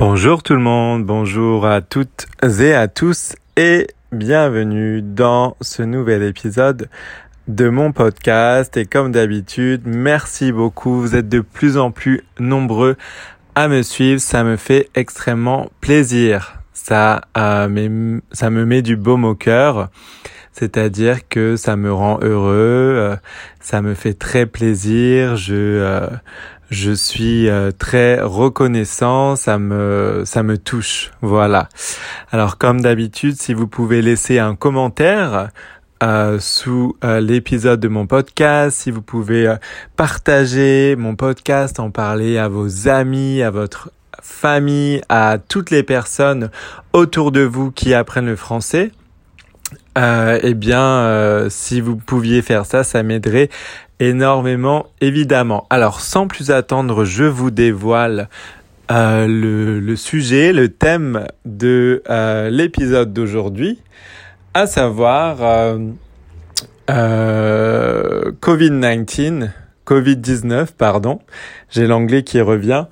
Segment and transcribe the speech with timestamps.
[0.00, 2.26] Bonjour tout le monde, bonjour à toutes
[2.58, 6.88] et à tous et bienvenue dans ce nouvel épisode
[7.48, 12.96] de mon podcast et comme d'habitude, merci beaucoup, vous êtes de plus en plus nombreux
[13.54, 16.54] à me suivre, ça me fait extrêmement plaisir.
[16.72, 19.90] Ça, euh, ça me met du baume au cœur,
[20.52, 23.16] c'est-à-dire que ça me rend heureux, euh,
[23.60, 26.06] ça me fait très plaisir, je euh,
[26.70, 31.10] je suis euh, très reconnaissant, ça me ça me touche.
[31.20, 31.68] Voilà.
[32.30, 35.48] Alors comme d'habitude, si vous pouvez laisser un commentaire
[36.04, 39.52] euh, sous euh, l'épisode de mon podcast, si vous pouvez
[39.96, 43.90] partager mon podcast, en parler à vos amis, à votre
[44.22, 46.50] famille, à toutes les personnes
[46.92, 48.92] autour de vous qui apprennent le français.
[49.96, 53.50] eh bien, si vous pouviez faire ça, ça m'aiderait
[54.00, 55.66] énormément, évidemment.
[55.70, 58.28] Alors, sans plus attendre, je vous dévoile
[58.90, 63.78] euh, le, sujet, le thème de euh, l'épisode d'aujourd'hui,
[64.54, 65.78] à savoir euh,
[68.40, 69.50] Covid-19,
[69.86, 71.20] Covid-19, pardon,
[71.68, 72.86] j'ai l'anglais qui revient,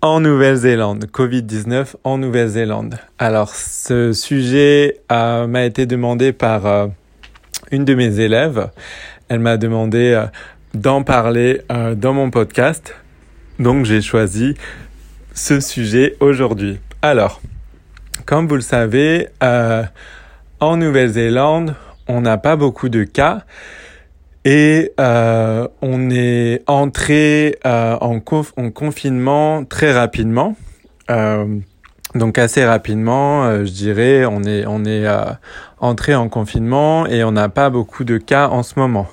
[0.00, 2.98] en Nouvelle-Zélande, Covid-19 en Nouvelle-Zélande.
[3.18, 6.88] Alors, ce sujet m'a été demandé par
[7.70, 8.68] une de mes élèves
[9.32, 10.26] elle m'a demandé euh,
[10.74, 12.94] d'en parler euh, dans mon podcast.
[13.58, 14.54] Donc j'ai choisi
[15.32, 16.80] ce sujet aujourd'hui.
[17.00, 17.40] Alors,
[18.26, 19.84] comme vous le savez, euh,
[20.60, 21.74] en Nouvelle-Zélande,
[22.08, 23.44] on n'a pas beaucoup de cas
[24.44, 30.56] et on est entré en, confinement très rapidement.
[32.14, 35.06] donc assez rapidement, je dirais, on est on est
[35.78, 39.06] entré en confinement et on n'a pas beaucoup de cas en ce moment.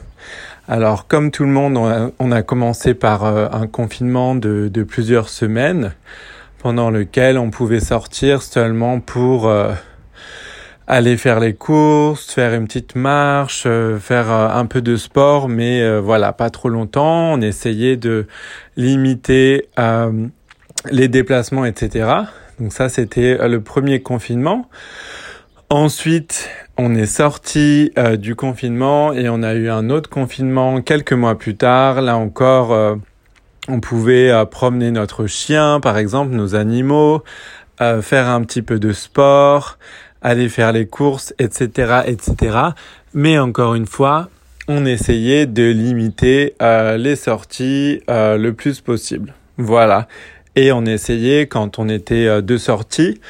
[0.67, 1.78] Alors, comme tout le monde,
[2.20, 5.94] on a, commencé par euh, un confinement de, plusieurs semaines,
[6.59, 9.73] pendant lequel on pouvait sortir seulement pour euh,
[10.86, 16.00] aller faire les courses, faire une petite marche, euh, faire un peu de sport, mais
[16.00, 17.34] voilà, pas trop longtemps.
[17.34, 18.28] On essayait de
[18.78, 19.69] limiter
[20.91, 22.12] les déplacements, etc.
[22.59, 24.69] Donc ça, c'était le premier confinement.
[25.72, 26.50] Ensuite,
[26.80, 31.38] on est sorti euh, du confinement et on a eu un autre confinement quelques mois
[31.38, 32.02] plus tard.
[32.02, 32.96] Là encore, euh,
[33.68, 37.24] on pouvait euh, promener notre chien, par exemple, nos animaux,
[38.02, 39.78] faire un petit peu de sport,
[40.24, 42.57] aller faire les courses, etc., etc.
[43.13, 44.30] Mais encore une fois,
[44.68, 49.34] on essayait de limiter les sorties le plus possible.
[49.57, 50.09] Voilà.
[50.57, 53.22] Et on essayait, quand on était de sortie,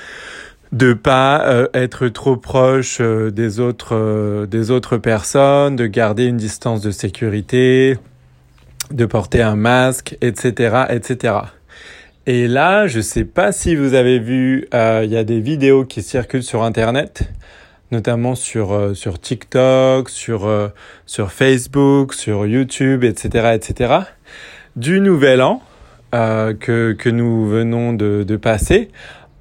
[0.72, 6.26] de pas euh, être trop proche euh, des autres euh, des autres personnes, de garder
[6.26, 7.98] une distance de sécurité,
[8.92, 11.36] de porter un masque, etc., etc.
[12.28, 16.04] Et là, je sais pas si vous avez vu, il y a des vidéos qui
[16.04, 17.32] circulent sur Internet,
[17.92, 20.48] notamment sur sur TikTok, sur
[21.08, 23.94] sur Facebook, sur YouTube, etc., etc.
[24.76, 25.64] Du Nouvel An
[26.12, 28.92] que que nous venons de, de passer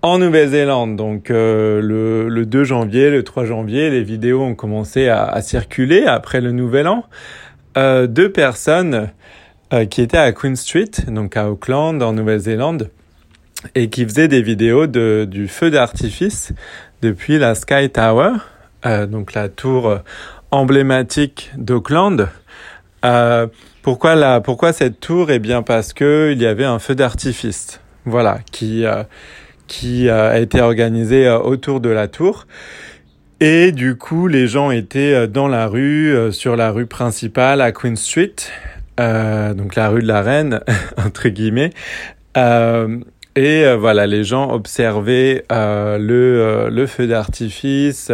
[0.03, 0.97] en Nouvelle-Zélande.
[0.97, 5.43] Donc euh, le, le, 2 janvier, le 3 janvier, les vidéos ont commencé à, à
[5.43, 7.05] circuler après le Nouvel An.
[7.77, 9.11] Euh, deux personnes
[9.73, 12.91] euh, qui étaient à Queen Street, donc à Auckland, en Nouvelle-Zélande,
[13.75, 16.53] et qui faisaient des vidéos de, du feu d'artifice
[17.03, 18.33] depuis la Sky Tower,
[18.87, 19.99] euh, donc la tour
[20.51, 22.29] emblématique d'Auckland.
[23.83, 25.31] pourquoi, la, pourquoi cette tour?
[25.31, 28.85] Eh bien parce que il y avait un feu d'artifice, voilà, qui
[29.69, 32.47] qui a été organisé euh, autour de la tour.
[33.41, 37.61] Et du coup, les gens étaient euh, dans la rue, euh, sur la rue principale
[37.61, 38.35] à Queen Street,
[38.99, 40.61] euh, donc la rue de la Reine,
[40.97, 41.71] entre guillemets.
[42.37, 42.99] Euh,
[43.37, 48.11] et voilà, les gens observaient le, le feu d'artifice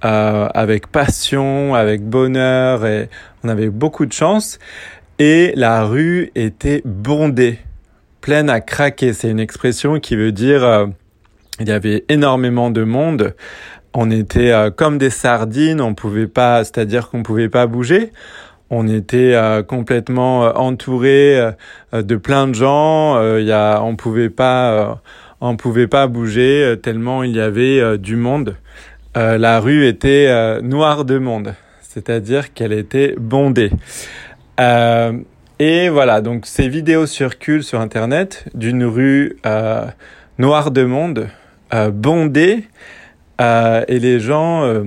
[0.00, 3.10] avec passion, avec bonheur, et
[3.44, 4.58] on avait beaucoup de chance.
[5.18, 7.58] Et la rue était bondée
[8.28, 9.14] pleine à craquer.
[9.14, 10.84] C'est une expression qui veut dire euh,
[11.60, 13.34] il y avait énormément de monde.
[13.94, 18.12] On était euh, comme des sardines, on pouvait pas, c'est-à-dire qu'on pouvait pas bouger.
[18.68, 21.40] On était euh, complètement entouré
[21.94, 23.18] de plein de gens.
[23.38, 25.00] Il y a, on pouvait pas,
[25.40, 28.56] on pouvait pas bouger tellement il y avait du monde.
[29.14, 33.70] la rue était noire de monde, c'est-à-dire qu'elle était bondée.
[35.60, 39.86] Et voilà, donc ces vidéos circulent sur Internet d'une rue euh,
[40.38, 41.28] noire de monde,
[41.74, 42.64] euh, bondée,
[43.40, 44.84] euh, et les gens euh,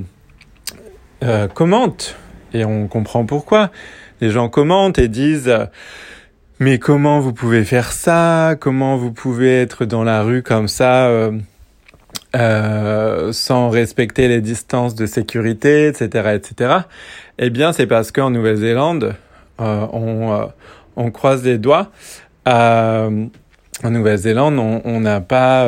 [1.24, 2.16] euh, commentent,
[2.54, 3.70] et on comprend pourquoi.
[4.22, 5.54] Les gens commentent et disent
[6.60, 8.56] mais comment vous pouvez faire ça?
[8.60, 11.32] Comment vous pouvez être dans la rue comme ça euh,
[12.36, 16.76] euh, sans respecter les distances de sécurité, etc., etc.
[17.40, 19.16] Eh bien, c'est parce qu'en Nouvelle-Zélande,
[19.60, 20.46] on, euh,
[20.96, 21.92] on, croise les doigts.
[22.46, 23.10] en
[23.84, 25.68] Nouvelle-Zélande, on n'a pas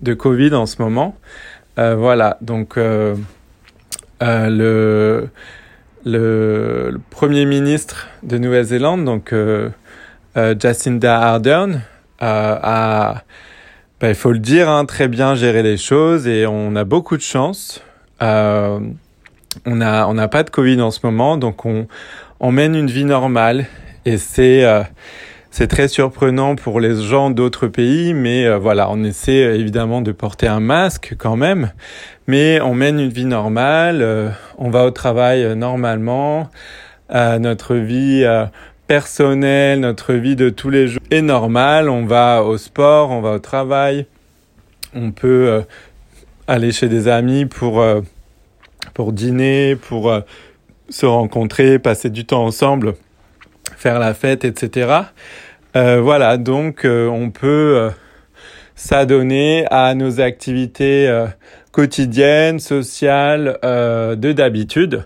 [0.00, 1.16] de Covid en ce moment.
[1.76, 2.76] voilà, donc
[4.20, 5.28] le,
[7.10, 9.70] premier ministre de Nouvelle-Zélande, donc euh,
[10.58, 11.82] Jacinda Ardern
[12.20, 13.22] a,
[14.00, 17.16] bah, il faut le dire, hein, très bien géré les choses et on a beaucoup
[17.16, 17.82] de chance.
[18.22, 18.80] Euh,
[19.66, 21.86] on n'a pas de Covid en ce moment, donc on,
[22.40, 23.66] on mène une vie normale
[24.04, 24.82] et c'est euh,
[25.50, 30.00] c'est très surprenant pour les gens d'autres pays, mais euh, voilà, on essaie euh, évidemment
[30.00, 31.72] de porter un masque quand même,
[32.26, 36.48] mais on mène une vie normale, on va au travail normalement,
[37.10, 38.24] notre vie
[38.86, 41.88] personnel, notre vie de tous les jours est normale.
[41.88, 44.06] On va au sport, on va au travail,
[44.94, 45.62] on peut euh,
[46.48, 48.00] aller chez des amis pour, euh,
[48.94, 50.20] pour dîner, pour euh,
[50.90, 52.94] se rencontrer, passer du temps ensemble,
[53.76, 54.92] faire la fête, etc.
[55.74, 57.90] voilà, donc on peut
[58.74, 61.26] s'adonner à nos activités
[61.70, 65.04] quotidiennes, sociales, de d'habitude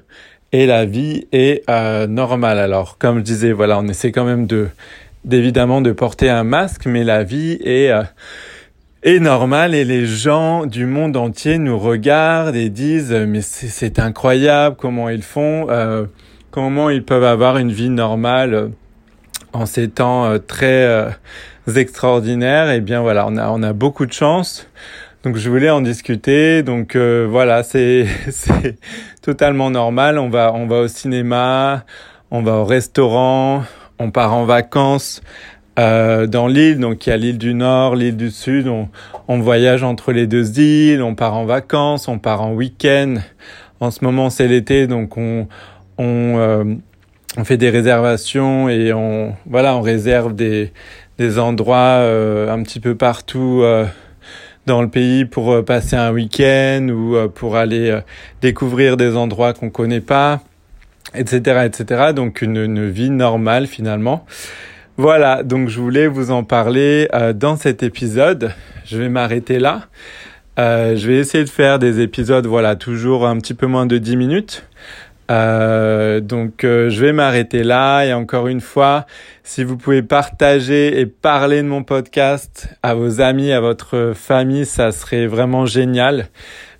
[0.54, 2.60] et la vie est euh, normale.
[2.60, 4.69] Alors, comme je disais, voilà, on essaie quand même de
[5.25, 8.04] d'évidemment de porter un masque, mais la vie est euh,
[9.04, 14.76] est normale et les gens du monde entier nous regardent et disent mais c'est incroyable
[14.76, 16.06] comment ils font, euh,
[16.50, 18.70] comment ils peuvent avoir une vie normale
[19.52, 21.14] en ces temps très
[21.76, 22.70] extraordinaires.
[22.70, 24.66] Et eh bien voilà, on a on a beaucoup de chance.
[25.22, 26.62] Donc je voulais en discuter.
[26.62, 28.78] Donc euh, voilà, c'est c'est
[29.22, 30.18] totalement normal.
[30.18, 31.84] On va on va au cinéma,
[32.30, 33.64] on va au restaurant,
[33.98, 35.22] on part en vacances
[35.79, 36.79] euh, dans l'île.
[36.79, 38.69] Donc il y a l'île du Nord, l'île du Sud.
[38.69, 38.88] On
[39.26, 41.03] on voyage entre les deux îles.
[41.03, 43.17] On part en vacances, on part en week-end.
[43.81, 45.49] En ce moment c'est l'été, donc on
[45.99, 46.65] on euh,
[47.37, 50.73] on fait des réservations et on voilà on réserve des
[51.19, 53.62] des endroits euh, un petit peu partout
[54.67, 58.00] dans le pays pour euh, passer un week-end ou euh, pour aller euh,
[58.41, 60.41] découvrir des endroits qu'on connaît pas,
[61.15, 62.12] etc., etc.
[62.15, 64.25] Donc une, une, vie normale finalement.
[64.96, 68.52] Voilà, donc je voulais vous en parler dans cet épisode.
[68.85, 69.88] Je vais m'arrêter là.
[70.58, 73.99] Euh, je vais essayer de faire des épisodes, voilà, toujours un petit peu moins de
[73.99, 74.67] 10 minutes.
[75.31, 79.06] Euh, donc euh, je vais m'arrêter là et encore une fois,
[79.43, 84.67] si vous pouvez partager et parler de mon podcast à vos amis, à votre famille,
[84.67, 86.29] ça serait vraiment génial.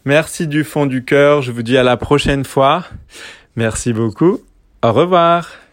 [0.05, 2.85] Merci du fond du cœur, je vous dis à la prochaine fois.
[3.57, 4.41] Merci beaucoup.
[4.83, 5.64] Au revoir.